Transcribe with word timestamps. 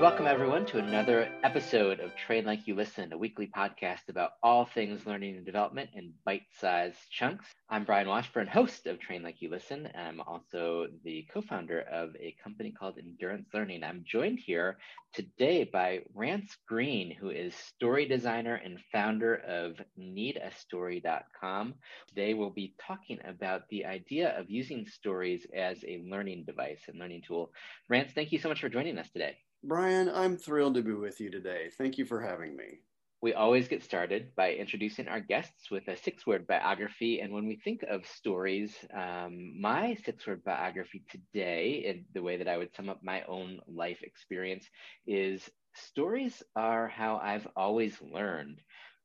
Welcome, 0.00 0.28
everyone, 0.28 0.64
to 0.66 0.78
another 0.78 1.28
episode 1.42 1.98
of 1.98 2.14
Train 2.14 2.44
Like 2.44 2.68
You 2.68 2.76
Listen, 2.76 3.12
a 3.12 3.18
weekly 3.18 3.48
podcast 3.48 4.08
about 4.08 4.34
all 4.44 4.64
things 4.64 5.04
learning 5.06 5.36
and 5.36 5.44
development 5.44 5.90
in 5.92 6.12
bite 6.24 6.46
sized 6.60 6.98
chunks. 7.10 7.46
I'm 7.68 7.82
Brian 7.82 8.06
Washburn, 8.06 8.46
host 8.46 8.86
of 8.86 9.00
Train 9.00 9.24
Like 9.24 9.42
You 9.42 9.50
Listen. 9.50 9.86
and 9.86 10.06
I'm 10.06 10.20
also 10.20 10.86
the 11.02 11.26
co 11.34 11.42
founder 11.42 11.80
of 11.80 12.14
a 12.14 12.36
company 12.44 12.70
called 12.70 12.96
Endurance 12.96 13.48
Learning. 13.52 13.82
I'm 13.82 14.04
joined 14.06 14.38
here 14.38 14.78
today 15.14 15.64
by 15.64 16.02
Rance 16.14 16.56
Greene, 16.68 17.10
who 17.10 17.30
is 17.30 17.52
story 17.56 18.06
designer 18.06 18.54
and 18.54 18.78
founder 18.92 19.34
of 19.34 19.80
needastory.com. 19.98 21.74
Today, 22.06 22.34
we'll 22.34 22.50
be 22.50 22.72
talking 22.80 23.18
about 23.24 23.62
the 23.68 23.84
idea 23.84 24.38
of 24.38 24.48
using 24.48 24.86
stories 24.86 25.44
as 25.52 25.82
a 25.82 26.04
learning 26.08 26.44
device 26.44 26.82
and 26.86 27.00
learning 27.00 27.22
tool. 27.26 27.50
Rance, 27.88 28.12
thank 28.14 28.30
you 28.30 28.38
so 28.38 28.48
much 28.48 28.60
for 28.60 28.68
joining 28.68 28.96
us 28.96 29.10
today. 29.10 29.36
Brian, 29.64 30.08
I'm 30.08 30.36
thrilled 30.36 30.74
to 30.74 30.82
be 30.82 30.92
with 30.92 31.20
you 31.20 31.30
today. 31.30 31.70
Thank 31.76 31.98
you 31.98 32.04
for 32.04 32.20
having 32.20 32.56
me. 32.56 32.80
We 33.20 33.34
always 33.34 33.66
get 33.66 33.82
started 33.82 34.28
by 34.36 34.52
introducing 34.52 35.08
our 35.08 35.18
guests 35.18 35.68
with 35.68 35.88
a 35.88 35.96
six 35.96 36.24
word 36.24 36.46
biography. 36.46 37.20
And 37.20 37.32
when 37.32 37.48
we 37.48 37.56
think 37.56 37.82
of 37.82 38.06
stories, 38.06 38.72
um, 38.94 39.60
my 39.60 39.96
six 40.04 40.24
word 40.24 40.44
biography 40.44 41.02
today, 41.10 41.86
and 41.88 42.04
the 42.14 42.22
way 42.22 42.36
that 42.36 42.46
I 42.46 42.56
would 42.56 42.72
sum 42.76 42.88
up 42.88 43.02
my 43.02 43.22
own 43.22 43.58
life 43.66 43.98
experience, 44.02 44.64
is 45.08 45.50
stories 45.74 46.40
are 46.54 46.86
how 46.86 47.16
I've 47.16 47.48
always 47.56 48.00
learned. 48.00 48.60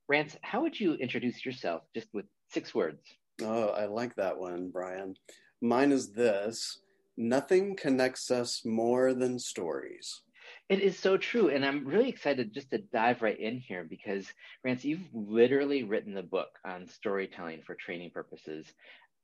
Rance, 0.08 0.38
how 0.44 0.62
would 0.62 0.80
you 0.80 0.94
introduce 0.94 1.44
yourself 1.44 1.82
just 1.96 2.08
with 2.14 2.26
six 2.52 2.76
words? 2.76 3.02
Oh, 3.42 3.70
I 3.70 3.88
like 3.88 4.14
that 4.16 4.38
one, 4.38 4.70
Brian. 4.70 5.16
Mine 5.62 5.92
is 5.92 6.12
this 6.12 6.78
nothing 7.18 7.76
connects 7.76 8.30
us 8.30 8.64
more 8.64 9.14
than 9.14 9.40
stories. 9.40 10.23
It 10.70 10.80
is 10.80 10.98
so 10.98 11.18
true. 11.18 11.50
And 11.50 11.66
I'm 11.66 11.86
really 11.86 12.10
excited 12.10 12.54
just 12.54 12.72
to 12.72 12.78
dive 12.78 13.22
right 13.22 13.40
in 13.40 13.60
here 13.60 13.86
because, 13.88 14.28
Rance, 14.64 14.86
you've 14.86 15.14
literally 15.14 15.84
written 15.84 16.14
the 16.14 16.24
book 16.24 16.50
on 16.66 16.88
storytelling 16.88 17.62
for 17.66 17.76
training 17.76 18.12
purposes. 18.12 18.66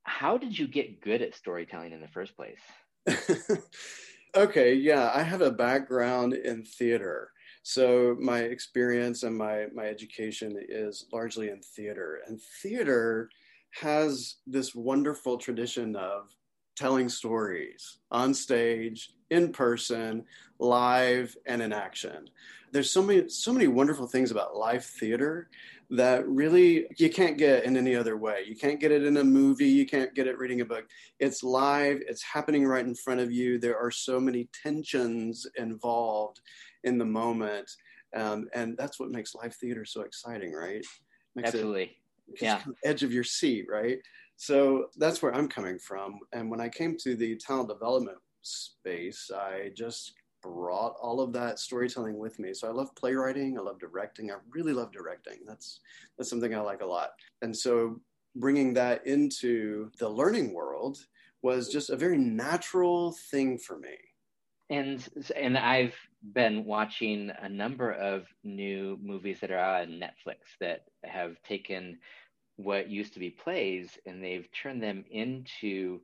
How 0.02 0.36
did 0.36 0.58
you 0.58 0.68
get 0.68 1.00
good 1.00 1.22
at 1.22 1.34
storytelling 1.34 1.92
in 1.92 2.00
the 2.00 2.08
first 2.08 2.34
place? 2.36 2.60
okay, 4.36 4.74
yeah, 4.74 5.10
I 5.14 5.22
have 5.22 5.40
a 5.40 5.50
background 5.50 6.34
in 6.34 6.64
theater. 6.64 7.30
So 7.62 8.16
my 8.20 8.40
experience 8.40 9.22
and 9.22 9.36
my, 9.36 9.66
my 9.74 9.84
education 9.84 10.56
is 10.68 11.06
largely 11.12 11.48
in 11.48 11.60
theater. 11.60 12.20
And 12.26 12.40
theater 12.62 13.28
has 13.72 14.36
this 14.46 14.74
wonderful 14.74 15.38
tradition 15.38 15.96
of 15.96 16.34
telling 16.76 17.08
stories 17.08 17.98
on 18.10 18.34
stage, 18.34 19.10
in 19.30 19.52
person, 19.52 20.24
live, 20.58 21.36
and 21.46 21.62
in 21.62 21.72
action. 21.72 22.28
There's 22.72 22.90
so 22.90 23.02
many 23.02 23.28
so 23.28 23.52
many 23.52 23.66
wonderful 23.66 24.06
things 24.06 24.30
about 24.30 24.56
live 24.56 24.84
theater 24.84 25.48
that 25.90 26.26
really 26.28 26.86
you 26.98 27.10
can't 27.10 27.36
get 27.36 27.64
in 27.64 27.76
any 27.76 27.96
other 27.96 28.16
way. 28.16 28.44
You 28.46 28.54
can't 28.54 28.78
get 28.78 28.92
it 28.92 29.04
in 29.04 29.16
a 29.16 29.24
movie, 29.24 29.68
you 29.68 29.86
can't 29.86 30.14
get 30.14 30.28
it 30.28 30.38
reading 30.38 30.60
a 30.60 30.64
book. 30.64 30.86
It's 31.18 31.42
live, 31.42 32.00
it's 32.06 32.22
happening 32.22 32.64
right 32.64 32.84
in 32.84 32.94
front 32.94 33.20
of 33.20 33.32
you. 33.32 33.58
There 33.58 33.76
are 33.76 33.90
so 33.90 34.20
many 34.20 34.48
tensions 34.62 35.46
involved 35.56 36.40
in 36.84 36.96
the 36.96 37.04
moment. 37.04 37.70
Um, 38.14 38.48
and 38.54 38.76
that's 38.76 39.00
what 39.00 39.10
makes 39.10 39.34
live 39.34 39.54
theater 39.54 39.84
so 39.84 40.02
exciting, 40.02 40.52
right? 40.52 40.84
Makes 41.34 41.48
Absolutely. 41.54 41.96
It, 42.28 42.42
yeah. 42.42 42.62
Edge 42.84 43.02
of 43.02 43.12
your 43.12 43.24
seat, 43.24 43.66
right? 43.68 43.98
So 44.40 44.86
that's 44.96 45.20
where 45.20 45.34
I'm 45.34 45.48
coming 45.48 45.78
from. 45.78 46.18
And 46.32 46.50
when 46.50 46.62
I 46.62 46.70
came 46.70 46.96
to 47.02 47.14
the 47.14 47.36
talent 47.36 47.68
development 47.68 48.16
space, 48.40 49.30
I 49.30 49.70
just 49.76 50.14
brought 50.42 50.94
all 50.98 51.20
of 51.20 51.34
that 51.34 51.58
storytelling 51.58 52.16
with 52.16 52.38
me. 52.38 52.54
So 52.54 52.66
I 52.66 52.70
love 52.70 52.88
playwriting, 52.96 53.58
I 53.58 53.60
love 53.60 53.78
directing. 53.78 54.30
I 54.30 54.36
really 54.48 54.72
love 54.72 54.92
directing. 54.92 55.40
That's 55.46 55.80
that's 56.16 56.30
something 56.30 56.54
I 56.54 56.60
like 56.60 56.80
a 56.80 56.86
lot. 56.86 57.10
And 57.42 57.54
so 57.54 58.00
bringing 58.34 58.72
that 58.72 59.06
into 59.06 59.90
the 59.98 60.08
learning 60.08 60.54
world 60.54 61.04
was 61.42 61.68
just 61.68 61.90
a 61.90 61.96
very 61.96 62.16
natural 62.16 63.14
thing 63.30 63.58
for 63.58 63.78
me. 63.78 63.98
And 64.70 65.06
and 65.36 65.58
I've 65.58 65.96
been 66.32 66.64
watching 66.64 67.30
a 67.42 67.48
number 67.50 67.92
of 67.92 68.24
new 68.42 68.98
movies 69.02 69.40
that 69.42 69.50
are 69.50 69.82
on 69.82 70.00
Netflix 70.00 70.38
that 70.60 70.84
have 71.04 71.36
taken 71.42 71.98
what 72.62 72.90
used 72.90 73.14
to 73.14 73.20
be 73.20 73.30
plays 73.30 73.98
and 74.06 74.22
they've 74.22 74.48
turned 74.52 74.82
them 74.82 75.04
into 75.10 76.00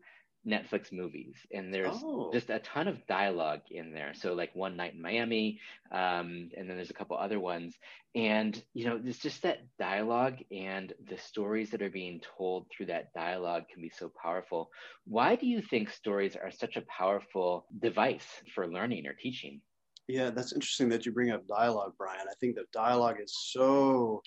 Netflix 0.47 0.93
movies, 0.93 1.35
and 1.53 1.75
there's 1.75 1.97
oh. 2.05 2.31
just 2.33 2.51
a 2.51 2.61
ton 2.61 2.87
of 2.87 3.05
dialogue 3.09 3.63
in 3.71 3.93
there. 3.93 4.13
So 4.15 4.33
like 4.33 4.55
One 4.55 4.77
Night 4.77 4.95
in 4.95 5.03
Miami, 5.03 5.61
um, 5.91 6.51
and 6.57 6.69
then 6.71 6.77
there's 6.77 6.91
a 6.91 6.95
couple 6.95 7.17
other 7.17 7.41
ones, 7.41 7.75
and 8.15 8.63
you 8.73 8.87
know, 8.87 9.01
it's 9.05 9.19
just 9.19 9.43
that 9.43 9.67
dialogue 9.79 10.39
and 10.53 10.93
the 11.09 11.19
stories 11.19 11.71
that 11.71 11.83
are 11.83 11.91
being 11.91 12.21
told 12.39 12.67
through 12.71 12.87
that 12.87 13.13
dialogue 13.13 13.65
can 13.73 13.83
be 13.83 13.91
so 13.91 14.11
powerful. 14.23 14.71
Why 15.05 15.35
do 15.35 15.47
you 15.47 15.61
think 15.61 15.91
stories 15.91 16.37
are 16.37 16.53
such 16.53 16.77
a 16.77 16.83
powerful 16.83 17.67
device 17.81 18.27
for 18.55 18.69
learning 18.69 19.07
or 19.07 19.15
teaching? 19.15 19.61
Yeah, 20.07 20.31
that's 20.31 20.53
interesting 20.53 20.89
that 20.91 21.05
you 21.05 21.11
bring 21.11 21.33
up 21.33 21.49
dialogue, 21.49 21.95
Brian. 21.99 22.29
I 22.31 22.35
think 22.39 22.55
that 22.55 22.71
dialogue 22.71 23.17
is 23.21 23.35
so 23.37 24.23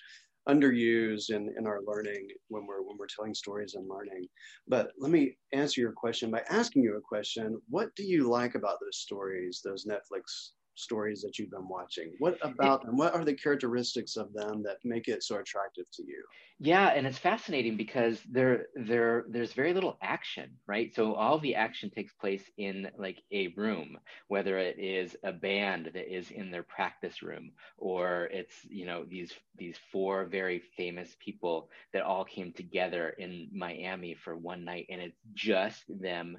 underused 0.48 1.30
in, 1.30 1.52
in 1.58 1.66
our 1.66 1.80
learning 1.86 2.26
when 2.48 2.66
we're 2.66 2.82
when 2.82 2.96
we're 2.98 3.06
telling 3.14 3.34
stories 3.34 3.74
and 3.74 3.88
learning. 3.88 4.26
But 4.68 4.90
let 4.98 5.10
me 5.10 5.36
answer 5.52 5.80
your 5.80 5.92
question 5.92 6.30
by 6.30 6.42
asking 6.50 6.82
you 6.82 6.96
a 6.96 7.00
question. 7.00 7.60
What 7.68 7.94
do 7.96 8.04
you 8.04 8.28
like 8.28 8.54
about 8.54 8.78
those 8.80 8.98
stories, 8.98 9.60
those 9.64 9.86
Netflix 9.86 10.52
stories 10.80 11.20
that 11.22 11.38
you've 11.38 11.50
been 11.50 11.68
watching? 11.68 12.12
What 12.18 12.38
about 12.42 12.84
them? 12.84 12.96
What 12.96 13.14
are 13.14 13.24
the 13.24 13.34
characteristics 13.34 14.16
of 14.16 14.32
them 14.32 14.62
that 14.64 14.78
make 14.84 15.08
it 15.08 15.22
so 15.22 15.36
attractive 15.36 15.86
to 15.94 16.02
you? 16.02 16.22
Yeah, 16.62 16.88
and 16.88 17.06
it's 17.06 17.16
fascinating 17.16 17.78
because 17.78 18.20
there 18.30 18.66
there 18.74 19.24
there's 19.30 19.54
very 19.54 19.72
little 19.72 19.96
action, 20.02 20.50
right? 20.66 20.94
So 20.94 21.14
all 21.14 21.38
the 21.38 21.54
action 21.54 21.88
takes 21.88 22.12
place 22.12 22.42
in 22.58 22.90
like 22.98 23.22
a 23.32 23.48
room, 23.56 23.96
whether 24.28 24.58
it 24.58 24.78
is 24.78 25.16
a 25.24 25.32
band 25.32 25.90
that 25.94 26.14
is 26.14 26.30
in 26.30 26.50
their 26.50 26.62
practice 26.62 27.22
room 27.22 27.52
or 27.78 28.28
it's, 28.30 28.54
you 28.68 28.84
know, 28.84 29.04
these 29.08 29.32
these 29.56 29.78
four 29.90 30.26
very 30.26 30.62
famous 30.76 31.16
people 31.18 31.70
that 31.94 32.02
all 32.02 32.26
came 32.26 32.52
together 32.52 33.14
in 33.18 33.48
Miami 33.54 34.14
for 34.14 34.36
one 34.36 34.62
night 34.62 34.84
and 34.90 35.00
it's 35.00 35.16
just 35.32 35.82
them 35.88 36.36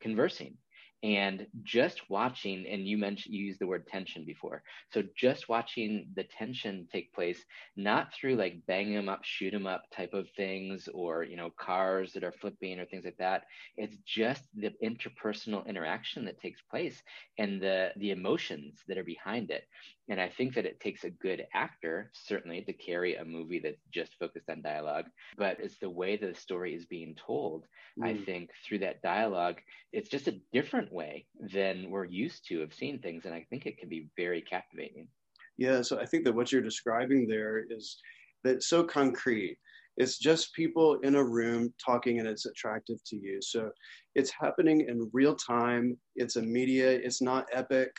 conversing 0.00 0.56
and 1.04 1.46
just 1.62 2.10
watching 2.10 2.66
and 2.66 2.88
you 2.88 2.98
mentioned 2.98 3.34
you 3.34 3.44
used 3.44 3.60
the 3.60 3.66
word 3.68 3.86
tension 3.86 4.24
before. 4.24 4.64
So 4.92 5.04
just 5.16 5.48
watching 5.50 6.08
the 6.16 6.24
tension 6.24 6.88
take 6.90 7.12
place 7.14 7.44
not 7.76 8.14
through 8.14 8.36
like 8.36 8.66
bang 8.66 8.94
them 8.94 9.08
up 9.10 9.20
shoot 9.24 9.52
them 9.52 9.66
up 9.66 9.84
type 9.94 10.14
of 10.14 10.28
things 10.36 10.88
or 10.94 11.24
you 11.24 11.36
know 11.36 11.50
cars 11.60 12.14
that 12.14 12.24
are 12.24 12.32
flipping 12.32 12.80
or 12.80 12.86
things 12.86 13.04
like 13.04 13.18
that. 13.18 13.44
It's 13.76 13.96
just 14.06 14.44
the 14.56 14.72
interpersonal 14.82 15.66
interaction 15.66 16.24
that 16.26 16.40
takes 16.40 16.62
place 16.62 17.02
and 17.38 17.62
the 17.62 17.92
the 17.98 18.12
emotions 18.12 18.82
that 18.88 18.98
are 18.98 19.04
behind 19.04 19.50
it 19.50 19.64
and 20.08 20.20
I 20.20 20.28
think 20.28 20.54
that 20.54 20.66
it 20.66 20.80
takes 20.80 21.04
a 21.04 21.10
good 21.10 21.46
actor, 21.54 22.10
certainly, 22.12 22.60
to 22.62 22.72
carry 22.74 23.14
a 23.14 23.24
movie 23.24 23.58
that's 23.58 23.80
just 23.92 24.12
focused 24.18 24.50
on 24.50 24.60
dialogue. 24.60 25.06
But 25.38 25.58
it's 25.60 25.78
the 25.78 25.88
way 25.88 26.16
that 26.16 26.34
the 26.34 26.40
story 26.40 26.74
is 26.74 26.84
being 26.84 27.14
told. 27.14 27.64
Mm. 27.98 28.06
I 28.06 28.24
think 28.24 28.50
through 28.66 28.80
that 28.80 29.00
dialogue, 29.02 29.60
it's 29.92 30.10
just 30.10 30.28
a 30.28 30.38
different 30.52 30.92
way 30.92 31.26
than 31.52 31.90
we're 31.90 32.04
used 32.04 32.46
to 32.48 32.62
of 32.62 32.74
seeing 32.74 32.98
things. 32.98 33.24
And 33.24 33.34
I 33.34 33.46
think 33.48 33.64
it 33.64 33.78
can 33.78 33.88
be 33.88 34.08
very 34.16 34.42
captivating. 34.42 35.08
Yeah. 35.56 35.80
So 35.80 35.98
I 35.98 36.04
think 36.04 36.24
that 36.24 36.34
what 36.34 36.52
you're 36.52 36.60
describing 36.60 37.26
there 37.26 37.64
is 37.70 37.96
that 38.42 38.62
so 38.62 38.84
concrete. 38.84 39.56
It's 39.96 40.18
just 40.18 40.52
people 40.54 40.98
in 41.04 41.14
a 41.14 41.24
room 41.24 41.72
talking 41.84 42.18
and 42.18 42.28
it's 42.28 42.46
attractive 42.46 42.98
to 43.06 43.16
you. 43.16 43.40
So 43.40 43.70
it's 44.16 44.32
happening 44.38 44.86
in 44.88 45.08
real 45.12 45.36
time. 45.36 45.96
It's 46.16 46.34
immediate. 46.34 47.02
It's 47.04 47.22
not 47.22 47.46
epic 47.52 47.92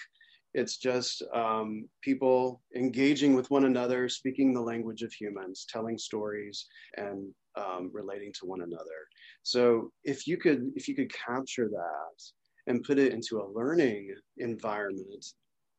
it's 0.56 0.78
just 0.78 1.22
um, 1.34 1.88
people 2.02 2.62
engaging 2.76 3.36
with 3.36 3.52
one 3.52 3.66
another, 3.66 4.08
speaking 4.08 4.54
the 4.54 4.62
language 4.62 5.02
of 5.02 5.12
humans, 5.12 5.66
telling 5.70 5.98
stories, 5.98 6.66
and 6.96 7.30
um, 7.58 7.92
relating 7.94 8.32
to 8.40 8.46
one 8.46 8.62
another. 8.62 9.02
So 9.44 9.92
if 10.06 10.26
you 10.26 10.38
could, 10.38 10.72
if 10.76 10.88
you 10.88 10.96
could 10.96 11.14
capture 11.14 11.68
that 11.68 12.24
and 12.68 12.84
put 12.84 13.00
it 13.00 13.12
into 13.12 13.40
a 13.40 13.52
learning 13.54 14.16
environment, 14.38 15.26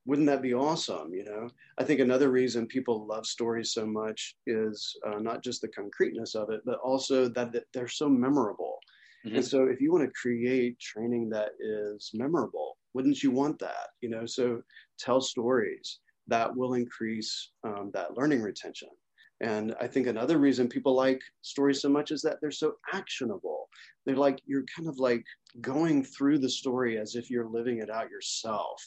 wouldn't 0.04 0.26
that 0.26 0.42
be 0.42 0.52
awesome? 0.52 1.14
You 1.14 1.24
know, 1.24 1.48
I 1.78 1.84
think 1.84 2.00
another 2.00 2.30
reason 2.30 2.66
people 2.66 3.06
love 3.06 3.24
stories 3.24 3.72
so 3.72 3.86
much 3.86 4.36
is 4.46 4.94
uh, 5.06 5.18
not 5.20 5.42
just 5.42 5.62
the 5.62 5.68
concreteness 5.68 6.34
of 6.34 6.50
it, 6.50 6.60
but 6.66 6.78
also 6.84 7.28
that 7.30 7.54
they're 7.72 7.88
so 7.88 8.10
memorable. 8.10 8.78
Mm-hmm. 9.26 9.36
And 9.36 9.44
so, 9.44 9.64
if 9.64 9.80
you 9.80 9.90
want 9.90 10.04
to 10.04 10.20
create 10.20 10.78
training 10.78 11.30
that 11.30 11.52
is 11.58 12.10
memorable, 12.12 12.75
wouldn't 12.96 13.22
you 13.22 13.30
want 13.30 13.58
that? 13.60 13.88
You 14.00 14.08
know 14.08 14.26
so 14.26 14.62
tell 14.98 15.20
stories 15.20 16.00
that 16.28 16.54
will 16.56 16.74
increase 16.74 17.50
um, 17.64 17.90
that 17.94 18.16
learning 18.16 18.42
retention. 18.42 18.88
And 19.42 19.74
i 19.80 19.86
think 19.86 20.06
another 20.06 20.38
reason 20.38 20.66
people 20.66 20.94
like 20.94 21.20
stories 21.42 21.82
so 21.82 21.90
much 21.90 22.10
is 22.10 22.22
that 22.22 22.38
they're 22.40 22.62
so 22.64 22.72
actionable. 22.92 23.68
They're 24.04 24.24
like 24.26 24.40
you're 24.46 24.64
kind 24.74 24.88
of 24.88 24.98
like 24.98 25.24
going 25.60 26.04
through 26.04 26.38
the 26.38 26.48
story 26.48 26.98
as 26.98 27.14
if 27.14 27.30
you're 27.30 27.48
living 27.58 27.78
it 27.78 27.90
out 27.90 28.10
yourself. 28.10 28.82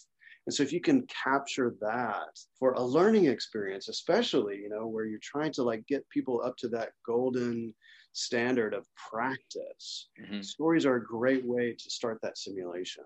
And 0.45 0.53
so 0.53 0.63
if 0.63 0.73
you 0.73 0.81
can 0.81 1.06
capture 1.23 1.75
that 1.81 2.33
for 2.57 2.73
a 2.73 2.81
learning 2.81 3.25
experience, 3.25 3.88
especially, 3.88 4.57
you 4.57 4.69
know, 4.69 4.88
where 4.88 5.06
you're 5.06 5.19
trying 5.21 5.53
to 5.53 5.63
like 5.63 5.85
get 5.85 6.09
people 6.09 6.41
up 6.44 6.56
to 6.57 6.67
that 6.69 6.89
golden 7.06 7.71
standard 8.13 8.73
of 8.73 8.88
practice, 9.11 10.09
mm-hmm. 10.19 10.41
stories 10.41 10.88
are 10.88 10.95
a 10.95 11.06
great 11.06 11.45
way 11.45 11.75
to 11.77 11.89
start 11.91 12.17
that 12.23 12.39
simulation 12.39 13.03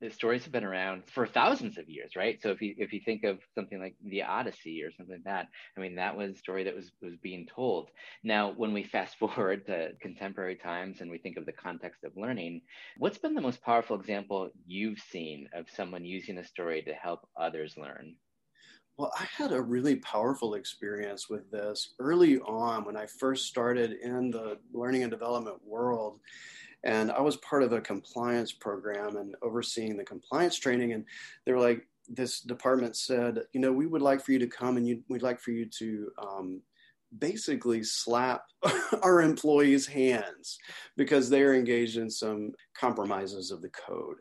the 0.00 0.10
stories 0.10 0.44
have 0.44 0.52
been 0.52 0.64
around 0.64 1.02
for 1.06 1.26
thousands 1.26 1.76
of 1.76 1.88
years, 1.88 2.16
right? 2.16 2.40
So 2.40 2.50
if 2.50 2.62
you 2.62 2.74
if 2.78 2.92
you 2.92 3.00
think 3.04 3.24
of 3.24 3.38
something 3.54 3.78
like 3.78 3.96
the 4.02 4.22
Odyssey 4.22 4.82
or 4.82 4.90
something 4.92 5.16
like 5.16 5.24
that, 5.24 5.48
I 5.76 5.80
mean 5.80 5.96
that 5.96 6.16
was 6.16 6.32
a 6.32 6.38
story 6.38 6.64
that 6.64 6.74
was 6.74 6.90
was 7.02 7.16
being 7.22 7.46
told. 7.46 7.90
Now, 8.24 8.52
when 8.52 8.72
we 8.72 8.82
fast 8.96 9.18
forward 9.18 9.66
to 9.66 9.92
contemporary 10.00 10.56
times 10.56 11.00
and 11.00 11.10
we 11.10 11.18
think 11.18 11.36
of 11.36 11.46
the 11.46 11.52
context 11.52 12.04
of 12.04 12.16
learning, 12.16 12.62
what's 12.96 13.18
been 13.18 13.34
the 13.34 13.40
most 13.40 13.62
powerful 13.62 13.98
example 13.98 14.50
you've 14.66 15.00
seen 15.00 15.48
of 15.52 15.66
someone 15.70 16.04
using 16.04 16.38
a 16.38 16.44
story 16.44 16.82
to 16.82 16.94
help 16.94 17.28
others 17.36 17.74
learn? 17.76 18.16
Well, 19.00 19.12
I 19.18 19.24
had 19.34 19.52
a 19.52 19.62
really 19.62 19.96
powerful 19.96 20.54
experience 20.54 21.30
with 21.30 21.50
this 21.50 21.94
early 21.98 22.38
on 22.40 22.84
when 22.84 22.98
I 22.98 23.06
first 23.06 23.46
started 23.46 23.92
in 23.92 24.30
the 24.30 24.58
learning 24.74 25.04
and 25.04 25.10
development 25.10 25.56
world 25.64 26.20
and 26.84 27.10
I 27.10 27.20
was 27.20 27.36
part 27.38 27.62
of 27.62 27.72
a 27.72 27.80
compliance 27.80 28.52
program 28.52 29.16
and 29.16 29.34
overseeing 29.42 29.96
the 29.96 30.04
compliance 30.04 30.56
training. 30.56 30.92
And 30.92 31.04
they 31.44 31.52
were 31.52 31.60
like, 31.60 31.86
this 32.08 32.40
department 32.40 32.96
said, 32.96 33.40
you 33.52 33.60
know, 33.60 33.72
we 33.72 33.86
would 33.86 34.02
like 34.02 34.24
for 34.24 34.32
you 34.32 34.38
to 34.40 34.46
come 34.46 34.76
and 34.76 34.86
you, 34.86 35.02
we'd 35.08 35.22
like 35.22 35.40
for 35.40 35.52
you 35.52 35.66
to 35.78 36.10
um, 36.18 36.62
basically 37.18 37.82
slap 37.82 38.44
our 39.02 39.20
employees' 39.20 39.86
hands 39.86 40.58
because 40.96 41.28
they're 41.28 41.54
engaged 41.54 41.98
in 41.98 42.10
some 42.10 42.52
compromises 42.74 43.50
of 43.50 43.62
the 43.62 43.70
code 43.70 44.16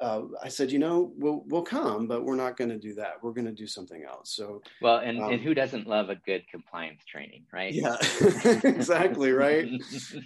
uh, 0.00 0.22
I 0.42 0.48
said, 0.48 0.72
you 0.72 0.78
know, 0.78 1.12
we'll 1.16 1.44
we'll 1.46 1.62
come, 1.62 2.06
but 2.06 2.24
we're 2.24 2.36
not 2.36 2.56
going 2.56 2.70
to 2.70 2.78
do 2.78 2.94
that. 2.94 3.22
We're 3.22 3.32
going 3.32 3.46
to 3.46 3.52
do 3.52 3.66
something 3.66 4.02
else. 4.04 4.34
So 4.34 4.62
well, 4.80 4.98
and 4.98 5.20
um, 5.20 5.32
and 5.32 5.42
who 5.42 5.52
doesn't 5.52 5.86
love 5.86 6.08
a 6.08 6.16
good 6.16 6.48
compliance 6.48 7.04
training, 7.04 7.44
right? 7.52 7.72
Yeah, 7.72 7.96
exactly, 8.64 9.32
right. 9.32 9.68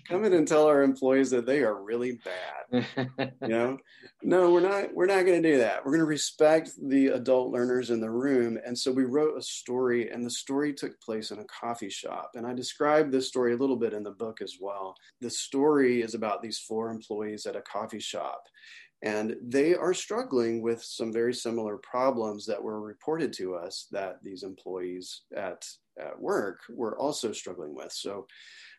come 0.09 0.25
in 0.25 0.32
and 0.32 0.47
tell 0.47 0.67
our 0.67 0.82
employees 0.82 1.31
that 1.31 1.47
they 1.47 1.62
are 1.65 1.82
really 1.82 2.21
bad. 2.25 2.87
you 3.43 3.49
know, 3.49 3.79
no, 4.23 4.50
we're 4.53 4.61
not. 4.61 4.94
We're 4.94 5.06
not 5.06 5.26
going 5.26 5.43
to 5.43 5.53
do 5.53 5.59
that. 5.59 5.85
We're 5.85 5.93
going 5.93 6.00
to 6.00 6.06
respect 6.06 6.70
the 6.81 7.09
adult 7.09 7.50
learners 7.50 7.91
in 7.91 8.00
the 8.00 8.11
room. 8.11 8.59
And 8.65 8.79
so 8.79 8.93
we 8.93 9.05
wrote 9.05 9.37
a 9.37 9.43
story, 9.43 10.11
and 10.11 10.25
the 10.25 10.31
story 10.31 10.73
took 10.73 11.00
place 11.00 11.32
in 11.32 11.41
a 11.41 11.44
coffee 11.44 11.91
shop. 11.91 12.32
And 12.35 12.47
I 12.47 12.55
described 12.55 13.11
this 13.11 13.27
story 13.27 13.55
a 13.55 13.56
little 13.56 13.77
bit 13.77 13.93
in 13.93 14.05
the 14.05 14.12
book 14.12 14.41
as 14.41 14.56
well. 14.61 14.94
The 15.20 15.31
story 15.31 16.03
is 16.03 16.15
about 16.15 16.43
these 16.43 16.59
four 16.59 16.91
employees 16.91 17.44
at 17.47 17.56
a 17.56 17.62
coffee 17.62 18.00
shop 18.00 18.44
and 19.05 19.37
they 19.43 19.75
are 19.75 19.93
struggling 19.93 20.62
with 20.62 20.83
some 20.83 21.12
very 21.12 21.35
similar 21.35 21.77
problems 21.77 22.47
that 22.47 22.62
were 22.62 22.81
reported 22.81 23.35
to 23.35 23.55
us 23.55 23.87
that 23.93 24.17
these 24.25 24.43
employees 24.43 25.21
at, 25.37 25.67
at 26.01 26.19
work 26.19 26.61
were 26.71 26.99
also 26.99 27.31
struggling 27.31 27.75
with. 27.75 27.93
So 27.93 28.27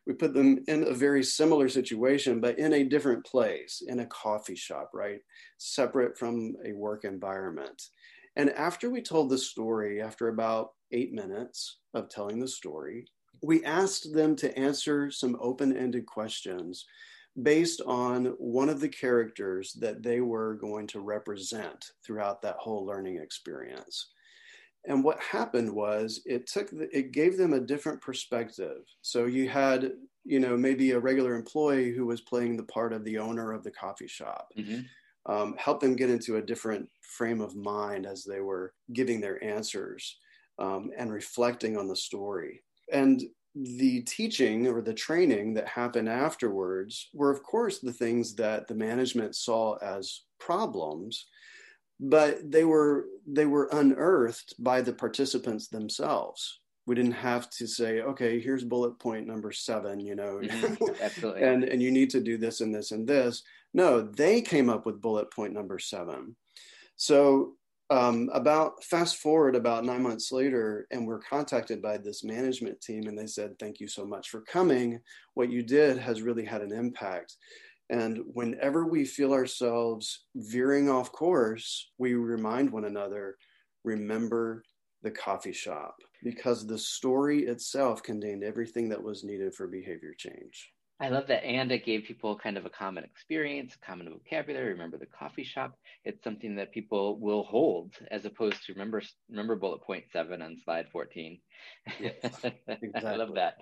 we 0.07 0.13
put 0.13 0.33
them 0.33 0.63
in 0.68 0.88
a 0.88 0.94
very 0.95 1.24
similar 1.24 1.69
situation, 1.69 2.42
but 2.42 2.57
in 2.57 2.74
a 2.74 2.83
different 2.83 3.24
place, 3.24 3.83
in 3.86 4.00
a 4.00 4.07
coffee 4.07 4.56
shop, 4.56 4.89
right? 4.95 5.19
Separate 5.60 6.18
from 6.18 6.56
a 6.66 6.74
work 6.74 7.06
environment. 7.06 7.80
And 8.36 8.50
after 8.50 8.89
we 8.89 9.04
told 9.04 9.30
the 9.30 9.38
story, 9.38 10.01
after 10.01 10.30
about 10.30 10.72
eight 10.92 11.13
minutes 11.13 11.77
of 11.94 12.10
telling 12.10 12.39
the 12.39 12.48
story, 12.48 13.06
we 13.44 13.63
asked 13.63 14.12
them 14.12 14.36
to 14.38 14.57
answer 14.57 15.12
some 15.12 15.38
open 15.39 15.77
ended 15.77 16.07
questions 16.07 16.86
based 17.43 17.81
on 17.85 18.27
one 18.37 18.69
of 18.69 18.79
the 18.79 18.89
characters 18.89 19.73
that 19.73 20.01
they 20.01 20.21
were 20.21 20.55
going 20.55 20.87
to 20.87 21.01
represent 21.01 21.91
throughout 22.05 22.41
that 22.41 22.55
whole 22.57 22.85
learning 22.85 23.17
experience. 23.17 24.09
And 24.87 25.03
what 25.03 25.19
happened 25.19 25.73
was 25.73 26.21
it 26.25 26.47
took 26.47 26.69
the, 26.69 26.87
it 26.95 27.11
gave 27.11 27.37
them 27.37 27.53
a 27.53 27.59
different 27.59 28.01
perspective. 28.01 28.83
So 29.01 29.25
you 29.25 29.49
had, 29.49 29.93
you 30.23 30.39
know, 30.39 30.55
maybe 30.55 30.91
a 30.91 30.99
regular 30.99 31.35
employee 31.35 31.91
who 31.91 32.05
was 32.05 32.21
playing 32.21 32.55
the 32.55 32.63
part 32.63 32.93
of 32.93 33.03
the 33.03 33.17
owner 33.17 33.51
of 33.51 33.63
the 33.63 33.71
coffee 33.71 34.07
shop. 34.07 34.49
Mm-hmm. 34.57 34.81
Um, 35.27 35.55
help 35.57 35.79
them 35.79 35.95
get 35.95 36.11
into 36.11 36.38
a 36.38 36.41
different 36.41 36.88
frame 37.01 37.41
of 37.41 37.55
mind 37.55 38.05
as 38.05 38.23
they 38.23 38.41
were 38.41 38.73
giving 38.93 39.19
their 39.19 39.43
answers 39.43 40.19
um, 40.59 40.91
and 40.97 41.11
reflecting 41.11 41.77
on 41.77 41.88
the 41.88 41.95
story. 41.95 42.61
And 42.91 43.23
the 43.55 44.01
teaching 44.01 44.67
or 44.67 44.81
the 44.81 44.93
training 44.93 45.53
that 45.53 45.67
happened 45.67 46.09
afterwards 46.09 47.09
were, 47.13 47.31
of 47.31 47.41
course, 47.41 47.79
the 47.79 47.93
things 47.93 48.35
that 48.35 48.67
the 48.67 48.75
management 48.75 49.35
saw 49.35 49.75
as 49.77 50.21
problems, 50.39 51.27
but 51.99 52.51
they 52.51 52.65
were 52.65 53.05
they 53.25 53.45
were 53.45 53.69
unearthed 53.71 54.55
by 54.59 54.81
the 54.81 54.93
participants 54.93 55.69
themselves. 55.69 56.59
We 56.85 56.95
didn't 56.95 57.13
have 57.13 57.49
to 57.51 57.65
say, 57.65 58.01
okay, 58.01 58.39
here's 58.39 58.63
bullet 58.63 58.99
point 58.99 59.25
number 59.25 59.51
seven, 59.51 59.99
you 59.99 60.15
know, 60.15 60.41
mm-hmm. 60.43 60.83
absolutely, 61.01 61.43
and 61.43 61.63
and 61.63 61.81
you 61.81 61.91
need 61.91 62.09
to 62.11 62.21
do 62.21 62.37
this 62.37 62.59
and 62.59 62.75
this 62.75 62.91
and 62.91 63.07
this. 63.07 63.41
No, 63.73 64.01
they 64.01 64.41
came 64.41 64.69
up 64.69 64.85
with 64.85 65.01
bullet 65.01 65.31
point 65.31 65.53
number 65.53 65.79
seven. 65.79 66.35
So 66.97 67.53
um, 67.89 68.29
about 68.33 68.83
fast 68.83 69.17
forward 69.17 69.55
about 69.55 69.85
nine 69.85 70.01
months 70.01 70.31
later, 70.31 70.87
and 70.91 71.05
we're 71.05 71.19
contacted 71.19 71.81
by 71.81 71.97
this 71.97 72.23
management 72.23 72.81
team, 72.81 73.07
and 73.07 73.17
they 73.17 73.27
said, 73.27 73.57
Thank 73.59 73.79
you 73.79 73.87
so 73.87 74.05
much 74.05 74.29
for 74.29 74.41
coming. 74.41 74.99
What 75.35 75.51
you 75.51 75.61
did 75.61 75.97
has 75.97 76.21
really 76.21 76.45
had 76.45 76.61
an 76.61 76.71
impact. 76.71 77.35
And 77.91 78.21
whenever 78.33 78.87
we 78.87 79.05
feel 79.05 79.33
ourselves 79.33 80.25
veering 80.35 80.89
off 80.89 81.11
course, 81.11 81.91
we 81.99 82.15
remind 82.15 82.71
one 82.71 82.85
another 82.85 83.37
remember 83.83 84.63
the 85.03 85.11
coffee 85.11 85.53
shop 85.53 85.95
because 86.23 86.65
the 86.65 86.77
story 86.77 87.45
itself 87.45 88.01
contained 88.01 88.43
everything 88.43 88.89
that 88.89 89.03
was 89.03 89.23
needed 89.23 89.53
for 89.53 89.67
behavior 89.67 90.15
change. 90.17 90.71
I 91.00 91.09
love 91.09 91.27
that. 91.27 91.44
And 91.44 91.71
it 91.71 91.86
gave 91.86 92.06
people 92.06 92.38
kind 92.38 92.57
of 92.57 92.65
a 92.65 92.69
common 92.69 93.03
experience, 93.03 93.75
a 93.75 93.86
common 93.86 94.09
vocabulary. 94.09 94.71
Remember 94.71 94.97
the 94.97 95.06
coffee 95.06 95.44
shop. 95.44 95.77
It's 96.06 96.24
something 96.24 96.56
that 96.56 96.71
people 96.71 97.19
will 97.19 97.44
hold 97.44 97.94
as 98.12 98.25
opposed 98.25 98.63
to 98.65 98.74
remember 98.74 99.01
remember 99.30 99.56
bullet 99.57 99.81
point 99.83 100.06
seven 100.12 100.42
on 100.42 100.57
slide 100.63 100.88
14. 100.92 101.39
Yes, 102.00 102.45
exactly. 102.71 102.94
I 103.07 103.15
love 103.15 103.36
that. 103.36 103.56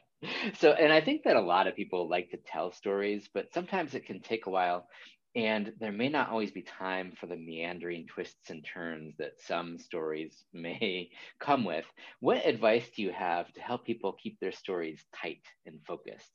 So 0.56 0.72
and 0.74 0.94
I 0.94 1.02
think 1.02 1.24
that 1.24 1.36
a 1.36 1.42
lot 1.42 1.68
of 1.68 1.76
people 1.76 2.08
like 2.10 2.30
to 2.32 2.38
tell 2.38 2.72
stories, 2.72 3.28
but 3.34 3.54
sometimes 3.54 3.96
it 3.96 4.06
can 4.06 4.22
take 4.22 4.46
a 4.46 4.52
while. 4.52 4.88
And 5.36 5.74
there 5.80 5.92
may 5.92 6.10
not 6.10 6.30
always 6.30 6.52
be 6.52 6.62
time 6.62 7.14
for 7.20 7.26
the 7.28 7.36
meandering 7.36 8.06
twists 8.08 8.52
and 8.52 8.64
turns 8.64 9.16
that 9.18 9.42
some 9.42 9.80
stories 9.80 10.46
may 10.54 11.10
come 11.40 11.66
with. 11.66 11.86
What 12.20 12.46
advice 12.46 12.90
do 12.96 13.02
you 13.02 13.12
have 13.12 13.52
to 13.54 13.62
help 13.62 13.86
people 13.86 14.14
keep 14.14 14.40
their 14.40 14.52
stories 14.52 15.04
tight 15.16 15.42
and 15.66 15.80
focused? 15.88 16.32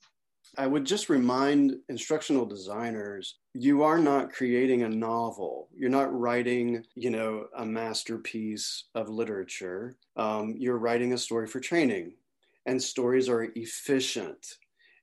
I 0.56 0.66
would 0.66 0.84
just 0.84 1.08
remind 1.08 1.76
instructional 1.88 2.46
designers 2.46 3.36
you 3.54 3.82
are 3.82 3.98
not 3.98 4.32
creating 4.32 4.82
a 4.82 4.88
novel. 4.88 5.68
You're 5.74 5.90
not 5.90 6.18
writing, 6.18 6.84
you 6.94 7.10
know, 7.10 7.46
a 7.56 7.66
masterpiece 7.66 8.84
of 8.94 9.08
literature. 9.08 9.96
Um, 10.16 10.54
you're 10.56 10.78
writing 10.78 11.12
a 11.12 11.18
story 11.18 11.46
for 11.46 11.60
training, 11.60 12.14
and 12.66 12.82
stories 12.82 13.28
are 13.28 13.52
efficient. 13.54 14.46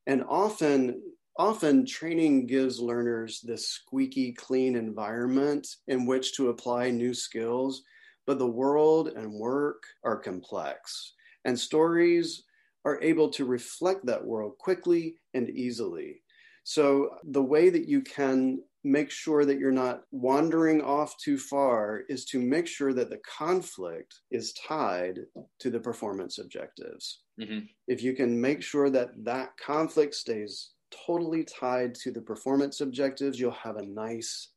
And 0.08 0.24
often, 0.28 1.02
often 1.38 1.86
training 1.86 2.48
gives 2.48 2.80
learners 2.80 3.42
this 3.42 3.68
squeaky 3.70 4.34
clean 4.34 4.76
environment 4.76 5.68
in 5.88 6.06
which 6.06 6.34
to 6.36 6.50
apply 6.50 6.92
new 6.92 7.14
skills, 7.14 7.84
but 8.26 8.40
the 8.40 8.48
world 8.48 9.10
and 9.10 9.32
work 9.34 9.84
are 10.04 10.18
complex. 10.18 11.14
And 11.44 11.60
stories 11.60 12.44
are 12.86 13.02
able 13.02 13.30
to 13.30 13.46
reflect 13.46 14.06
that 14.06 14.24
world 14.24 14.58
quickly 14.60 15.18
and 15.34 15.50
easily. 15.50 16.22
So, 16.64 17.10
the 17.24 17.44
way 17.44 17.70
that 17.70 17.88
you 17.88 18.02
can 18.02 18.60
make 18.84 19.10
sure 19.10 19.46
that 19.46 19.60
you're 19.60 19.72
not 19.72 20.04
wandering 20.12 20.82
off 20.82 21.18
too 21.18 21.38
far 21.38 22.04
is 22.08 22.24
to 22.26 22.40
make 22.40 22.68
sure 22.68 22.94
that 22.94 23.10
the 23.10 23.20
conflict 23.38 24.14
is 24.32 24.54
tied 24.54 25.22
to 25.60 25.70
the 25.72 25.80
performance 25.80 26.38
objectives. 26.38 27.22
Mm-hmm. 27.40 27.66
If 27.88 28.04
you 28.04 28.14
can 28.14 28.40
make 28.40 28.62
sure 28.62 28.90
that 28.92 29.10
that 29.24 29.58
conflict 29.58 30.14
stays 30.14 30.72
totally 31.06 31.44
tied 31.44 31.96
to 31.96 32.12
the 32.12 32.22
performance 32.22 32.82
objectives, 32.82 33.40
you'll 33.40 33.52
have 33.52 33.78
a 33.78 33.86
nice 33.86 34.52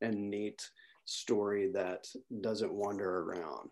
and 0.00 0.30
neat 0.30 0.62
story 1.04 1.70
that 1.74 2.06
doesn't 2.40 2.72
wander 2.72 3.20
around. 3.20 3.68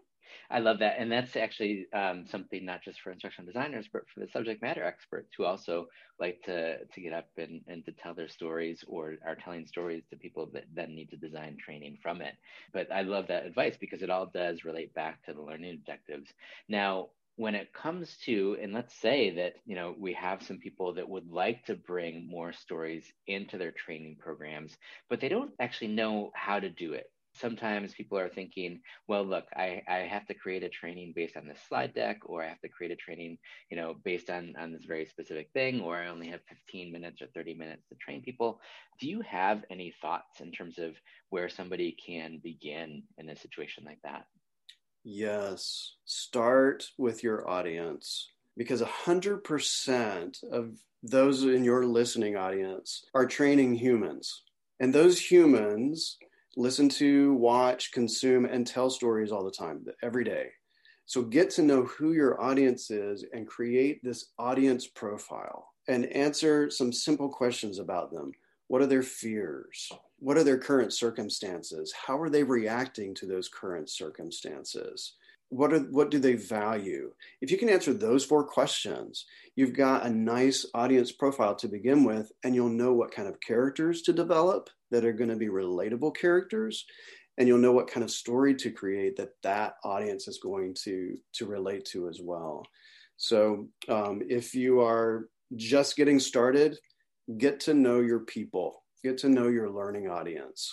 I 0.51 0.59
love 0.61 0.79
that. 0.81 0.97
And 0.99 1.11
that's 1.11 1.37
actually 1.37 1.87
um, 1.93 2.27
something 2.27 2.65
not 2.65 2.83
just 2.83 3.01
for 3.01 3.11
instructional 3.11 3.47
designers, 3.47 3.89
but 3.93 4.03
for 4.13 4.21
the 4.21 4.29
subject 4.29 4.63
matter 4.63 4.85
experts 4.85 5.33
who 5.37 5.45
also 5.45 5.87
like 6.19 6.43
to, 6.45 6.79
to 6.85 7.01
get 7.01 7.13
up 7.13 7.29
and, 7.37 7.63
and 7.67 7.85
to 7.85 7.93
tell 7.93 8.15
their 8.15 8.29
stories 8.29 8.85
or 8.87 9.17
are 9.27 9.37
telling 9.37 9.67
stories 9.67 10.05
to 10.11 10.17
people 10.17 10.49
that 10.53 10.65
then 10.75 10.95
need 10.95 11.11
to 11.11 11.17
design 11.17 11.57
training 11.65 11.99
from 12.03 12.21
it. 12.21 12.35
But 12.73 12.93
I 12.93 13.03
love 13.03 13.29
that 13.29 13.47
advice 13.47 13.77
because 13.81 14.03
it 14.03 14.11
all 14.11 14.31
does 14.33 14.65
relate 14.65 14.95
back 14.95 15.25
to 15.27 15.33
the 15.33 15.43
learning 15.43 15.75
objectives. 15.75 16.31
Now, 16.69 17.09
when 17.37 17.55
it 17.55 17.73
comes 17.73 18.19
to 18.19 18.59
and 18.61 18.75
let's 18.75 18.95
say 19.01 19.31
that 19.31 19.55
you 19.65 19.75
know 19.75 19.95
we 19.99 20.13
have 20.13 20.43
some 20.43 20.59
people 20.59 20.93
that 20.93 21.09
would 21.09 21.31
like 21.31 21.65
to 21.65 21.75
bring 21.75 22.29
more 22.29 22.53
stories 22.53 23.11
into 23.29 23.57
their 23.57 23.71
training 23.71 24.15
programs 24.19 24.77
but 25.09 25.21
they 25.21 25.29
don't 25.29 25.53
actually 25.59 25.89
know 25.89 26.31
how 26.35 26.61
to 26.61 26.69
do 26.69 26.93
it 26.93 27.11
sometimes 27.35 27.95
people 27.95 28.19
are 28.19 28.29
thinking, 28.29 28.81
well, 29.09 29.25
look, 29.25 29.45
I, 29.55 29.83
I 29.89 29.99
have 29.99 30.27
to 30.27 30.35
create 30.35 30.63
a 30.63 30.69
training 30.69 31.13
based 31.15 31.37
on 31.37 31.47
this 31.47 31.61
slide 31.69 31.95
deck, 31.95 32.19
or 32.25 32.43
I 32.43 32.49
have 32.49 32.61
to 32.61 32.69
create 32.69 32.93
a 32.93 32.97
training, 32.97 33.39
you 33.71 33.77
know, 33.77 33.95
based 34.05 34.31
on, 34.31 34.55
on 34.59 34.73
this 34.73 34.85
very 34.85 35.07
specific 35.07 35.51
thing, 35.53 35.81
or 35.81 35.97
I 35.97 36.09
only 36.09 36.29
have 36.29 36.41
15 36.49 36.93
minutes 36.93 37.23
or 37.23 37.27
30 37.35 37.55
minutes 37.55 37.87
to 37.89 37.95
train 37.97 38.23
people. 38.23 38.61
Do 39.01 39.09
you 39.09 39.21
have 39.23 39.65
any 39.71 39.95
thoughts 40.01 40.41
in 40.41 40.53
terms 40.53 40.79
of 40.79 40.97
where 41.31 41.49
somebody 41.49 41.93
can 41.93 42.41
begin 42.43 43.05
in 43.19 43.29
a 43.31 43.37
situation 43.37 43.85
like 43.87 44.01
that? 44.05 44.27
Yes. 45.05 45.97
Start 46.05 46.85
with 46.99 47.23
your 47.23 47.49
audience 47.49 48.31
because 48.57 48.83
100% 48.83 50.45
of 50.53 50.79
those 51.03 51.45
in 51.45 51.65
your 51.65 51.87
listening 51.87 52.37
audience 52.37 53.05
are 53.15 53.27
training 53.27 53.75
humans. 53.75 54.43
And 54.81 54.95
those 54.95 55.19
humans 55.19 56.19
listen 56.57 56.89
to, 56.89 57.35
watch, 57.35 57.93
consume, 57.93 58.45
and 58.45 58.67
tell 58.67 58.91
stories 58.91 59.33
all 59.33 59.45
the 59.45 59.51
time, 59.51 59.85
every 60.03 60.25
day. 60.25 60.49
So 61.07 61.23
get 61.23 61.51
to 61.51 61.63
know 61.63 61.85
who 61.85 62.13
your 62.13 62.41
audience 62.41 62.91
is 62.91 63.25
and 63.33 63.47
create 63.47 64.03
this 64.05 64.33
audience 64.39 64.87
profile 64.87 65.73
and 65.89 66.07
answer 66.07 66.71
some 66.71 66.93
simple 66.93 67.29
questions 67.29 67.79
about 67.79 68.13
them. 68.13 68.33
What 68.69 68.83
are 68.83 68.87
their 68.87 69.03
fears? 69.03 69.91
What 70.21 70.37
are 70.37 70.45
their 70.45 70.59
current 70.59 70.93
circumstances? 70.93 71.93
How 71.93 72.21
are 72.21 72.31
they 72.31 72.45
reacting 72.45 73.15
to 73.17 73.27
those 73.27 73.49
current 73.49 73.91
circumstances? 73.91 75.15
What 75.51 75.73
are 75.73 75.81
what 75.81 76.11
do 76.11 76.19
they 76.19 76.35
value? 76.35 77.13
If 77.41 77.51
you 77.51 77.59
can 77.59 77.69
answer 77.69 77.93
those 77.93 78.25
four 78.25 78.45
questions 78.45 79.27
you've 79.57 79.75
got 79.75 80.07
a 80.07 80.11
nice 80.11 80.65
audience 80.73 81.13
profile 81.13 81.55
to 81.55 81.69
begin 81.69 82.03
with 82.03 82.33
and 82.45 82.55
you'll 82.55 82.71
know 82.71 82.95
what 82.95 83.15
kind 83.15 83.29
of 83.29 83.41
characters 83.41 84.01
to 84.01 84.13
develop 84.13 84.71
that 84.91 85.05
are 85.05 85.13
going 85.13 85.29
to 85.29 85.37
be 85.37 85.49
relatable 85.49 86.17
characters 86.17 86.87
and 87.37 87.47
you'll 87.47 87.59
know 87.59 87.73
what 87.73 87.91
kind 87.91 88.03
of 88.03 88.11
story 88.11 88.55
to 88.55 88.71
create 88.71 89.17
that 89.17 89.31
that 89.43 89.75
audience 89.85 90.29
is 90.29 90.39
going 90.43 90.75
to 90.75 91.17
to 91.35 91.47
relate 91.47 91.85
to 91.85 92.09
as 92.09 92.21
well. 92.23 92.65
So 93.19 93.69
um, 93.89 94.23
if 94.29 94.55
you 94.55 94.81
are 94.81 95.29
just 95.57 95.97
getting 95.97 96.21
started 96.21 96.79
get 97.37 97.61
to 97.61 97.75
know 97.75 98.01
your 98.01 98.21
people 98.21 98.83
get 99.05 99.19
to 99.19 99.29
know 99.29 99.49
your 99.49 99.69
learning 99.69 100.09
audience 100.09 100.73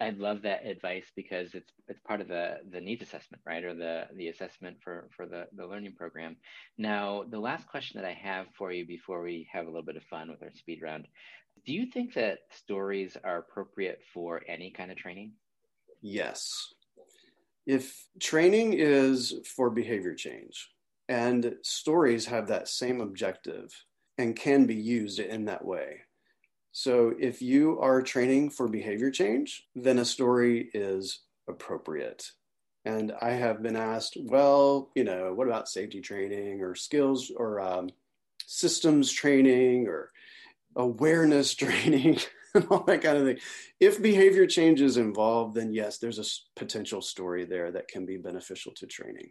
I 0.00 0.10
love 0.10 0.42
that 0.42 0.64
advice 0.64 1.06
because 1.16 1.54
it's 1.54 1.72
it's 1.88 2.00
part 2.06 2.20
of 2.20 2.28
the 2.28 2.58
the 2.70 2.80
needs 2.80 3.02
assessment, 3.02 3.42
right, 3.44 3.64
or 3.64 3.74
the 3.74 4.06
the 4.14 4.28
assessment 4.28 4.76
for 4.82 5.08
for 5.16 5.26
the 5.26 5.46
the 5.56 5.66
learning 5.66 5.94
program. 5.94 6.36
Now, 6.76 7.24
the 7.28 7.40
last 7.40 7.66
question 7.66 8.00
that 8.00 8.08
I 8.08 8.14
have 8.14 8.46
for 8.56 8.70
you 8.72 8.86
before 8.86 9.22
we 9.22 9.48
have 9.52 9.66
a 9.66 9.68
little 9.68 9.82
bit 9.82 9.96
of 9.96 10.04
fun 10.04 10.30
with 10.30 10.42
our 10.42 10.52
speed 10.54 10.82
round, 10.82 11.08
do 11.66 11.72
you 11.72 11.86
think 11.86 12.14
that 12.14 12.38
stories 12.50 13.16
are 13.24 13.38
appropriate 13.38 14.00
for 14.14 14.42
any 14.46 14.70
kind 14.70 14.92
of 14.92 14.96
training? 14.96 15.32
Yes. 16.00 16.72
If 17.66 18.06
training 18.20 18.74
is 18.74 19.34
for 19.44 19.68
behavior 19.68 20.14
change 20.14 20.70
and 21.08 21.56
stories 21.62 22.26
have 22.26 22.48
that 22.48 22.68
same 22.68 23.00
objective 23.00 23.70
and 24.16 24.36
can 24.36 24.66
be 24.66 24.76
used 24.76 25.18
in 25.18 25.46
that 25.46 25.64
way, 25.64 26.02
so 26.72 27.14
if 27.18 27.42
you 27.42 27.78
are 27.80 28.02
training 28.02 28.50
for 28.50 28.68
behavior 28.68 29.10
change, 29.10 29.66
then 29.74 29.98
a 29.98 30.04
story 30.04 30.70
is 30.74 31.20
appropriate. 31.48 32.30
And 32.84 33.12
I 33.20 33.30
have 33.30 33.62
been 33.62 33.76
asked, 33.76 34.16
well, 34.20 34.90
you 34.94 35.04
know, 35.04 35.34
what 35.34 35.46
about 35.46 35.68
safety 35.68 36.00
training 36.00 36.62
or 36.62 36.74
skills 36.74 37.30
or 37.34 37.60
um, 37.60 37.90
systems 38.46 39.12
training 39.12 39.88
or 39.88 40.10
awareness 40.76 41.54
training 41.56 42.18
and 42.54 42.66
all 42.70 42.84
that 42.84 43.02
kind 43.02 43.18
of 43.18 43.24
thing. 43.24 43.38
If 43.80 44.00
behavior 44.00 44.46
change 44.46 44.80
is 44.80 44.96
involved, 44.96 45.54
then 45.54 45.72
yes, 45.72 45.98
there's 45.98 46.18
a 46.18 46.58
potential 46.58 47.02
story 47.02 47.44
there 47.44 47.70
that 47.72 47.88
can 47.88 48.06
be 48.06 48.16
beneficial 48.16 48.72
to 48.76 48.86
training. 48.86 49.30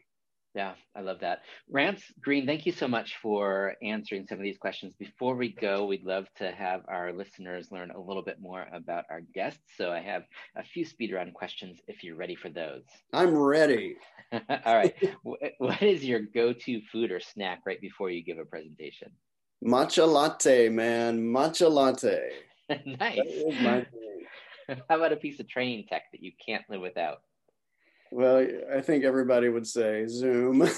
Yeah, 0.57 0.73
I 0.95 1.01
love 1.01 1.19
that. 1.19 1.43
Rance 1.69 2.01
Greene, 2.19 2.47
thank 2.47 2.65
you 2.65 2.71
so 2.71 2.87
much 2.87 3.17
for 3.21 3.75
answering 3.83 4.25
some 4.25 4.39
of 4.39 4.43
these 4.43 4.57
questions. 4.57 4.95
Before 4.97 5.35
we 5.35 5.49
go, 5.49 5.85
we'd 5.85 6.03
love 6.03 6.25
to 6.37 6.51
have 6.51 6.81
our 6.87 7.13
listeners 7.13 7.71
learn 7.71 7.91
a 7.91 8.01
little 8.01 8.23
bit 8.23 8.41
more 8.41 8.65
about 8.73 9.05
our 9.11 9.21
guests. 9.35 9.61
So 9.77 9.91
I 9.91 9.99
have 9.99 10.23
a 10.55 10.63
few 10.63 10.83
speed 10.83 11.13
round 11.13 11.35
questions 11.35 11.79
if 11.87 12.03
you're 12.03 12.15
ready 12.15 12.33
for 12.33 12.49
those. 12.49 12.81
I'm 13.13 13.37
ready. 13.37 13.97
All 14.65 14.75
right. 14.75 14.95
what 15.21 15.83
is 15.83 16.03
your 16.03 16.21
go 16.21 16.53
to 16.53 16.81
food 16.91 17.11
or 17.11 17.19
snack 17.19 17.61
right 17.67 17.79
before 17.79 18.09
you 18.09 18.23
give 18.23 18.39
a 18.39 18.45
presentation? 18.45 19.11
Matcha 19.63 20.11
latte, 20.11 20.69
man. 20.69 21.19
Matcha 21.19 21.69
latte. 21.69 22.31
nice. 22.83 23.85
How 24.89 24.95
about 24.97 25.13
a 25.13 25.17
piece 25.17 25.39
of 25.39 25.47
training 25.47 25.85
tech 25.87 26.05
that 26.11 26.23
you 26.23 26.31
can't 26.43 26.63
live 26.67 26.81
without? 26.81 27.19
Well, 28.11 28.45
I 28.73 28.81
think 28.81 29.03
everybody 29.03 29.49
would 29.49 29.67
say 29.67 30.07
Zoom. 30.07 30.67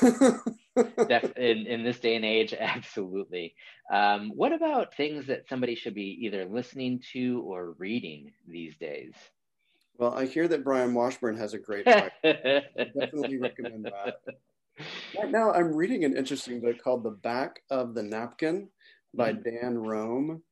In, 1.36 1.68
in 1.68 1.84
this 1.84 2.00
day 2.00 2.16
and 2.16 2.24
age, 2.24 2.54
absolutely. 2.60 3.56
Um, 3.92 4.32
what 4.34 4.54
about 4.54 4.96
things 4.96 5.28
that 5.28 5.50
somebody 5.50 5.76
should 5.76 5.94
be 5.94 6.18
either 6.22 6.46
listening 6.46 7.04
to 7.12 7.42
or 7.46 7.76
reading 7.78 8.32
these 8.48 8.78
days? 8.78 9.14
Well, 9.98 10.14
I 10.14 10.26
hear 10.26 10.48
that 10.48 10.64
Brian 10.64 10.94
Washburn 10.94 11.36
has 11.38 11.54
a 11.54 11.60
great 11.60 11.86
book. 11.86 12.12
definitely 12.24 13.40
recommend 13.40 13.86
that. 13.86 14.22
Right 15.18 15.30
now, 15.30 15.52
I'm 15.52 15.76
reading 15.76 16.06
an 16.06 16.16
interesting 16.16 16.62
book 16.62 16.82
called 16.82 17.04
The 17.04 17.12
Back 17.12 17.62
of 17.70 17.94
the 17.94 18.04
Napkin 18.04 18.70
by 19.14 19.34
mm-hmm. 19.34 19.42
Dan 19.44 19.78
Roam, 19.78 20.44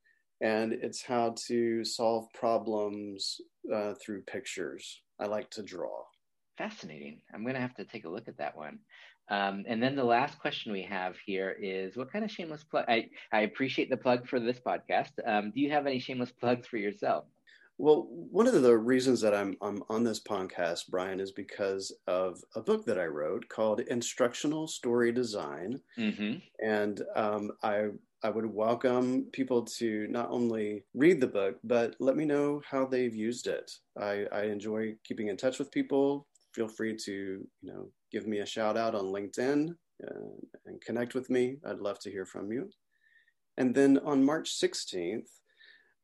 and 0.42 0.74
it's 0.74 1.02
how 1.02 1.34
to 1.46 1.84
solve 1.84 2.30
problems 2.34 3.40
uh, 3.72 3.94
through 3.94 4.22
pictures. 4.22 5.00
I 5.18 5.26
like 5.26 5.48
to 5.52 5.62
draw 5.62 6.02
fascinating. 6.58 7.22
I'm 7.32 7.42
going 7.42 7.54
to 7.54 7.60
have 7.60 7.76
to 7.76 7.84
take 7.84 8.04
a 8.04 8.10
look 8.10 8.28
at 8.28 8.36
that 8.38 8.56
one. 8.56 8.80
Um, 9.30 9.64
and 9.68 9.82
then 9.82 9.94
the 9.94 10.04
last 10.04 10.38
question 10.38 10.72
we 10.72 10.82
have 10.82 11.16
here 11.24 11.56
is 11.60 11.96
what 11.96 12.12
kind 12.12 12.24
of 12.24 12.30
shameless 12.30 12.64
plug? 12.64 12.86
I, 12.88 13.08
I 13.32 13.40
appreciate 13.40 13.90
the 13.90 13.96
plug 13.96 14.26
for 14.26 14.40
this 14.40 14.58
podcast. 14.58 15.10
Um, 15.26 15.52
do 15.54 15.60
you 15.60 15.70
have 15.70 15.86
any 15.86 16.00
shameless 16.00 16.32
plugs 16.32 16.66
for 16.66 16.78
yourself? 16.78 17.24
Well, 17.80 18.08
one 18.10 18.48
of 18.48 18.60
the 18.60 18.76
reasons 18.76 19.20
that 19.20 19.34
I'm, 19.34 19.56
I'm 19.62 19.84
on 19.88 20.02
this 20.02 20.20
podcast, 20.20 20.88
Brian, 20.88 21.20
is 21.20 21.30
because 21.30 21.92
of 22.08 22.42
a 22.56 22.60
book 22.60 22.84
that 22.86 22.98
I 22.98 23.06
wrote 23.06 23.48
called 23.48 23.80
Instructional 23.80 24.66
Story 24.66 25.12
Design. 25.12 25.80
Mm-hmm. 25.96 26.38
And 26.66 27.02
um, 27.14 27.52
I, 27.62 27.90
I 28.24 28.30
would 28.30 28.46
welcome 28.46 29.26
people 29.32 29.62
to 29.78 30.08
not 30.08 30.28
only 30.30 30.82
read 30.92 31.20
the 31.20 31.28
book, 31.28 31.58
but 31.62 31.94
let 32.00 32.16
me 32.16 32.24
know 32.24 32.60
how 32.68 32.84
they've 32.84 33.14
used 33.14 33.46
it. 33.46 33.70
I, 33.96 34.26
I 34.32 34.44
enjoy 34.44 34.96
keeping 35.04 35.28
in 35.28 35.36
touch 35.36 35.60
with 35.60 35.70
people, 35.70 36.26
feel 36.58 36.68
free 36.68 36.96
to 36.96 37.12
you 37.12 37.72
know 37.72 37.88
give 38.10 38.26
me 38.26 38.38
a 38.38 38.46
shout 38.46 38.76
out 38.76 38.94
on 38.94 39.04
LinkedIn 39.04 39.68
uh, 40.06 40.30
and 40.66 40.80
connect 40.80 41.14
with 41.14 41.30
me. 41.30 41.56
I'd 41.64 41.78
love 41.78 42.00
to 42.00 42.10
hear 42.10 42.26
from 42.26 42.50
you. 42.50 42.68
And 43.56 43.74
then 43.74 43.98
on 44.04 44.24
March 44.24 44.58
16th, 44.60 45.28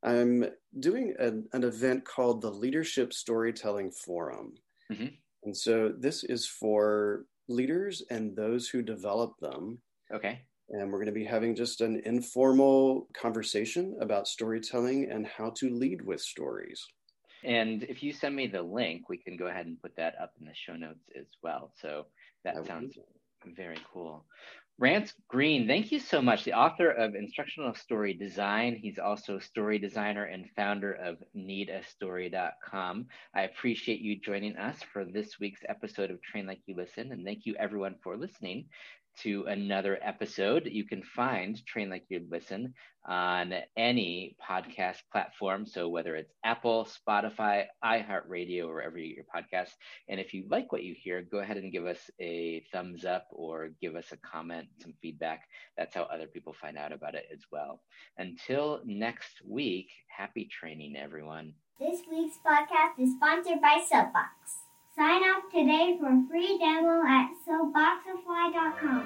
I'm 0.05 0.45
doing 0.79 1.15
an, 1.19 1.47
an 1.53 1.65
event 1.65 2.05
called 2.05 2.41
the 2.41 2.51
Leadership 2.51 3.13
Storytelling 3.13 3.91
Forum. 4.05 4.55
Mm-hmm. 4.93 5.15
And 5.45 5.57
so 5.57 5.93
this 5.99 6.25
is 6.25 6.47
for 6.47 7.25
leaders 7.49 8.03
and 8.11 8.37
those 8.37 8.69
who 8.69 8.83
develop 8.83 9.33
them. 9.41 9.79
Okay. 10.13 10.41
And 10.71 10.91
we're 10.91 10.99
going 10.99 11.07
to 11.07 11.13
be 11.13 11.25
having 11.25 11.55
just 11.55 11.81
an 11.81 12.03
informal 12.05 13.09
conversation 13.15 13.97
about 14.01 14.29
storytelling 14.29 15.11
and 15.11 15.27
how 15.27 15.51
to 15.57 15.71
lead 15.71 16.03
with 16.03 16.21
stories. 16.21 16.85
And 17.45 17.83
if 17.85 18.03
you 18.03 18.13
send 18.13 18.35
me 18.35 18.47
the 18.47 18.63
link, 18.63 19.09
we 19.09 19.19
can 19.19 19.37
go 19.37 19.47
ahead 19.47 19.67
and 19.67 19.81
put 19.81 19.97
that 19.97 20.15
up 20.21 20.33
in 20.41 20.47
the 20.47 20.55
show 20.55 20.75
notes 20.75 21.05
as 21.19 21.27
well. 21.43 21.73
So 21.81 22.07
that 22.45 22.67
sounds 22.67 22.99
very 23.57 23.79
cool. 23.93 24.25
Rance 24.77 25.15
Greene, 25.29 25.69
thank 25.69 25.93
you 25.93 26.01
so 26.01 26.21
much. 26.21 26.43
The 26.43 26.55
author 26.55 26.91
of 26.91 27.15
Instructional 27.15 27.75
Story 27.77 28.13
Design. 28.13 28.75
He's 28.75 28.99
also 28.99 29.37
a 29.37 29.41
story 29.41 29.79
designer 29.79 30.25
and 30.25 30.51
founder 30.57 30.93
of 30.95 31.19
needastory.com. 31.37 33.07
I 33.37 33.43
appreciate 33.43 34.01
you 34.01 34.19
joining 34.19 34.57
us 34.57 34.83
for 34.93 35.05
this 35.05 35.39
week's 35.39 35.61
episode 35.69 36.11
of 36.11 36.21
Train 36.23 36.49
Like 36.49 36.59
You 36.67 36.75
Listen. 36.75 37.13
And 37.13 37.25
thank 37.25 37.47
you 37.47 37.55
everyone 37.57 37.95
for 38.03 38.17
listening 38.17 38.65
to 39.23 39.45
another 39.47 39.99
episode. 40.03 40.67
You 40.67 40.85
can 40.85 41.03
find 41.03 41.65
Train 41.67 41.91
Like 41.91 42.05
You 42.09 42.27
Listen 42.31 42.75
on 43.07 43.55
any 43.77 44.37
podcast 44.43 44.99
platform. 45.13 45.67
So 45.67 45.89
whether 45.89 46.17
it's 46.17 46.33
Apple, 46.45 46.87
Spotify, 46.87 47.67
iHeartRadio, 47.85 48.65
or 48.65 48.75
wherever 48.75 48.99
you 48.99 49.15
get 49.15 49.25
your 49.25 49.43
podcast. 49.43 49.71
And 50.09 50.19
if 50.19 50.33
you 50.33 50.45
like 50.49 50.73
what 50.73 50.85
you 50.85 50.95
hear, 50.97 51.23
go 51.23 51.39
ahead 51.39 51.57
and 51.57 51.73
give 51.73 51.87
us 51.87 52.11
a 52.21 52.65
thumbs 52.73 53.05
up 53.05 53.27
or 53.31 53.71
give 53.81 53.95
us 53.97 54.13
a 54.13 54.17
comment, 54.17 54.69
some 54.81 54.95
feedback. 55.03 55.43
That's 55.77 55.95
how 55.95 56.03
other 56.05 56.27
people 56.27 56.55
find 56.55 56.79
out 56.79 56.93
about 56.93 57.15
it 57.15 57.27
as 57.33 57.41
well. 57.53 57.83
Until 58.19 58.81
next 58.85 59.43
week, 59.47 59.91
happy 60.09 60.49
training, 60.51 60.97
everyone. 60.97 61.55
This 61.79 62.01
week's 62.11 62.39
podcast 62.47 63.03
is 63.03 63.15
sponsored 63.17 63.61
by 63.61 63.85
Soapbox. 63.87 64.64
Sign 64.97 65.23
up 65.25 65.51
today 65.51 65.97
for 65.99 66.07
a 66.07 66.23
free 66.31 66.57
demo 66.59 67.03
at 67.05 67.31
soapboxify.com. 67.45 69.03